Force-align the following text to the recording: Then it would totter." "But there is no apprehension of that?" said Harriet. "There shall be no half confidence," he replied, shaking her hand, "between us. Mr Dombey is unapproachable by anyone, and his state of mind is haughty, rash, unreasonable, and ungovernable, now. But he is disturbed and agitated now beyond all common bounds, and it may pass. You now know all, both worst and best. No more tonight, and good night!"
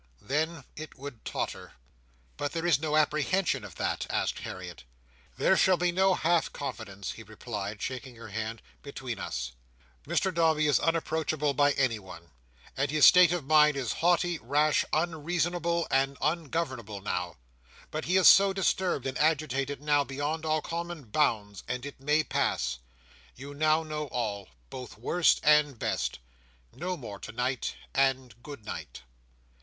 Then 0.19 0.63
it 0.75 0.97
would 0.97 1.23
totter." 1.23 1.73
"But 2.35 2.53
there 2.53 2.65
is 2.65 2.79
no 2.79 2.97
apprehension 2.97 3.63
of 3.63 3.75
that?" 3.75 4.07
said 4.09 4.39
Harriet. 4.39 4.83
"There 5.37 5.55
shall 5.55 5.77
be 5.77 5.91
no 5.91 6.15
half 6.15 6.51
confidence," 6.51 7.11
he 7.11 7.21
replied, 7.21 7.83
shaking 7.83 8.15
her 8.15 8.29
hand, 8.29 8.63
"between 8.81 9.19
us. 9.19 9.51
Mr 10.07 10.33
Dombey 10.33 10.65
is 10.65 10.79
unapproachable 10.79 11.53
by 11.53 11.73
anyone, 11.73 12.31
and 12.75 12.89
his 12.89 13.05
state 13.05 13.31
of 13.31 13.45
mind 13.45 13.77
is 13.77 13.93
haughty, 14.01 14.39
rash, 14.39 14.83
unreasonable, 14.91 15.85
and 15.91 16.17
ungovernable, 16.19 16.99
now. 17.01 17.35
But 17.91 18.05
he 18.05 18.17
is 18.17 18.35
disturbed 18.55 19.05
and 19.05 19.19
agitated 19.19 19.83
now 19.83 20.03
beyond 20.03 20.47
all 20.47 20.63
common 20.63 21.03
bounds, 21.11 21.63
and 21.67 21.85
it 21.85 21.99
may 22.01 22.23
pass. 22.23 22.79
You 23.35 23.53
now 23.53 23.83
know 23.83 24.05
all, 24.07 24.49
both 24.71 24.97
worst 24.97 25.41
and 25.43 25.77
best. 25.77 26.17
No 26.73 26.97
more 26.97 27.19
tonight, 27.19 27.75
and 27.93 28.33
good 28.41 28.65
night!" 28.65 29.03